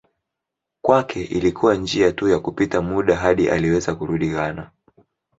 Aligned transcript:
Kwake 0.81 1.23
ilikuwa 1.23 1.75
njia 1.75 2.11
tu 2.11 2.29
ya 2.29 2.39
kupita 2.39 2.81
muda 2.81 3.15
hadi 3.15 3.49
aliweza 3.49 3.95
kurudi 3.95 4.29
Ghana 4.29 4.71